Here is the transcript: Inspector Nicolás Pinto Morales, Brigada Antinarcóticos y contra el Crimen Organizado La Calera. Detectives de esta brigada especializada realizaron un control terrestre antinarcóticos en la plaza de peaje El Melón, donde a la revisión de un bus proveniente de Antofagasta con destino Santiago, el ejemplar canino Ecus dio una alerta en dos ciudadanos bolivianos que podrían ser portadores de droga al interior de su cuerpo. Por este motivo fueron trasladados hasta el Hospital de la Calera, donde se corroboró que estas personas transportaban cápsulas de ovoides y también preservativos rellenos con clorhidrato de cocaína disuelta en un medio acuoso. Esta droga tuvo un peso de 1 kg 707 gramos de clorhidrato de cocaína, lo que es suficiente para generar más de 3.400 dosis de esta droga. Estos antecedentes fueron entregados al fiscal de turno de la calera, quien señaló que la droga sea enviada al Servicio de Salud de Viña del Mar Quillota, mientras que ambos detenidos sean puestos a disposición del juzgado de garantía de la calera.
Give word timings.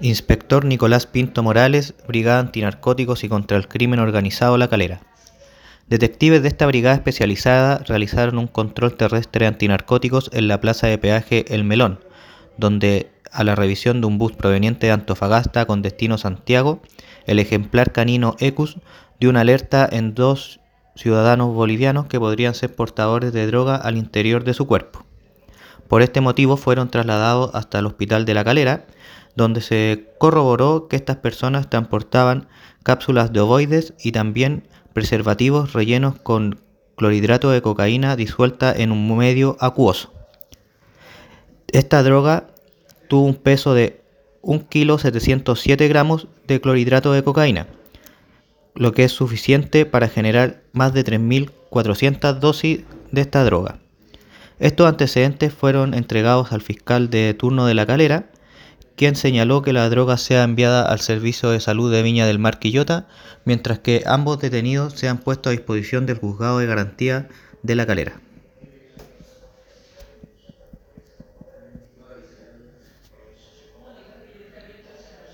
Inspector 0.00 0.64
Nicolás 0.64 1.06
Pinto 1.06 1.42
Morales, 1.42 1.94
Brigada 2.06 2.40
Antinarcóticos 2.40 3.24
y 3.24 3.28
contra 3.28 3.56
el 3.56 3.68
Crimen 3.68 4.00
Organizado 4.00 4.58
La 4.58 4.68
Calera. 4.68 5.00
Detectives 5.88 6.42
de 6.42 6.48
esta 6.48 6.66
brigada 6.66 6.96
especializada 6.96 7.78
realizaron 7.86 8.38
un 8.38 8.46
control 8.46 8.96
terrestre 8.96 9.46
antinarcóticos 9.46 10.30
en 10.32 10.48
la 10.48 10.60
plaza 10.60 10.86
de 10.86 10.98
peaje 10.98 11.44
El 11.54 11.64
Melón, 11.64 12.00
donde 12.56 13.10
a 13.30 13.44
la 13.44 13.54
revisión 13.54 14.00
de 14.00 14.06
un 14.06 14.16
bus 14.16 14.32
proveniente 14.32 14.86
de 14.86 14.92
Antofagasta 14.92 15.66
con 15.66 15.82
destino 15.82 16.18
Santiago, 16.18 16.80
el 17.26 17.38
ejemplar 17.38 17.92
canino 17.92 18.36
Ecus 18.38 18.78
dio 19.20 19.30
una 19.30 19.42
alerta 19.42 19.88
en 19.90 20.14
dos 20.14 20.60
ciudadanos 20.96 21.52
bolivianos 21.52 22.06
que 22.06 22.20
podrían 22.20 22.54
ser 22.54 22.74
portadores 22.74 23.32
de 23.32 23.46
droga 23.46 23.76
al 23.76 23.96
interior 23.96 24.44
de 24.44 24.54
su 24.54 24.66
cuerpo. 24.66 25.04
Por 25.88 26.02
este 26.02 26.20
motivo 26.20 26.56
fueron 26.56 26.88
trasladados 26.88 27.54
hasta 27.54 27.78
el 27.78 27.86
Hospital 27.86 28.24
de 28.24 28.34
la 28.34 28.44
Calera, 28.44 28.86
donde 29.36 29.60
se 29.60 30.12
corroboró 30.18 30.88
que 30.88 30.96
estas 30.96 31.16
personas 31.16 31.68
transportaban 31.68 32.48
cápsulas 32.82 33.32
de 33.32 33.40
ovoides 33.40 33.94
y 34.02 34.12
también 34.12 34.68
preservativos 34.92 35.72
rellenos 35.72 36.18
con 36.20 36.60
clorhidrato 36.96 37.50
de 37.50 37.62
cocaína 37.62 38.16
disuelta 38.16 38.72
en 38.72 38.92
un 38.92 39.16
medio 39.16 39.56
acuoso. 39.60 40.12
Esta 41.72 42.02
droga 42.02 42.48
tuvo 43.08 43.26
un 43.26 43.34
peso 43.34 43.74
de 43.74 44.00
1 44.42 44.66
kg 44.70 44.98
707 45.00 45.88
gramos 45.88 46.28
de 46.46 46.60
clorhidrato 46.60 47.12
de 47.12 47.24
cocaína, 47.24 47.66
lo 48.74 48.92
que 48.92 49.04
es 49.04 49.12
suficiente 49.12 49.86
para 49.86 50.08
generar 50.08 50.62
más 50.72 50.92
de 50.94 51.04
3.400 51.04 52.38
dosis 52.38 52.80
de 53.10 53.20
esta 53.20 53.44
droga. 53.44 53.78
Estos 54.60 54.86
antecedentes 54.86 55.52
fueron 55.52 55.94
entregados 55.94 56.52
al 56.52 56.60
fiscal 56.60 57.10
de 57.10 57.34
turno 57.34 57.66
de 57.66 57.74
la 57.74 57.86
calera, 57.86 58.30
quien 58.96 59.16
señaló 59.16 59.62
que 59.62 59.72
la 59.72 59.88
droga 59.88 60.16
sea 60.16 60.44
enviada 60.44 60.86
al 60.86 61.00
Servicio 61.00 61.50
de 61.50 61.60
Salud 61.60 61.92
de 61.92 62.02
Viña 62.02 62.26
del 62.26 62.38
Mar 62.38 62.58
Quillota, 62.58 63.06
mientras 63.44 63.80
que 63.80 64.02
ambos 64.06 64.38
detenidos 64.38 64.94
sean 64.94 65.18
puestos 65.18 65.50
a 65.50 65.56
disposición 65.56 66.06
del 66.06 66.18
juzgado 66.18 66.58
de 66.58 66.66
garantía 66.66 67.28
de 67.62 67.74
la 67.74 67.86
calera. 67.86 68.20